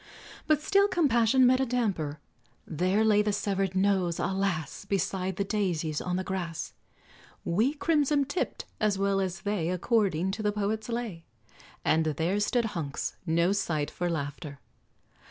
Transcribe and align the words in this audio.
But 0.47 0.63
still 0.63 0.87
compassion 0.87 1.45
met 1.45 1.59
a 1.59 1.65
damper; 1.67 2.19
There 2.65 3.05
lay 3.05 3.21
the 3.21 3.31
severed 3.31 3.75
nose, 3.75 4.17
alas! 4.17 4.83
Beside 4.85 5.35
the 5.35 5.43
daisies 5.43 6.01
on 6.01 6.15
the 6.15 6.23
grass, 6.23 6.73
"Wee, 7.45 7.75
crimson 7.75 8.25
tipt" 8.25 8.65
as 8.79 8.97
well 8.97 9.19
as 9.21 9.41
they, 9.41 9.69
According 9.69 10.31
to 10.31 10.41
the 10.41 10.51
poet's 10.51 10.89
lay: 10.89 11.25
And 11.85 12.03
there 12.05 12.39
stood 12.39 12.65
Hunks, 12.73 13.15
no 13.27 13.51
sight 13.51 13.91
for 13.91 14.09
laughter. 14.09 14.59